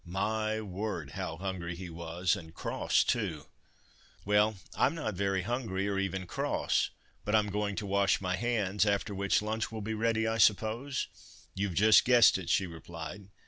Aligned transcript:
My 0.03 0.59
word! 0.61 1.11
how 1.11 1.37
hungry 1.37 1.75
he 1.75 1.87
was, 1.91 2.35
and 2.35 2.55
cross 2.55 3.03
too!" 3.03 3.45
"Well, 4.25 4.55
I'm 4.75 4.95
not 4.95 5.13
very 5.13 5.43
hungry 5.43 5.87
or 5.87 5.99
even 5.99 6.25
cross—but 6.25 7.35
I'm 7.35 7.51
going 7.51 7.75
to 7.75 7.85
wash 7.85 8.19
my 8.19 8.35
hands, 8.35 8.83
after 8.87 9.13
which 9.13 9.43
lunch 9.43 9.71
will 9.71 9.81
be 9.83 9.93
ready, 9.93 10.25
I 10.25 10.39
suppose?" 10.39 11.07
"You've 11.53 11.75
just 11.75 12.03
guessed 12.03 12.39
it," 12.39 12.49
she 12.49 12.65
replied. 12.65 13.29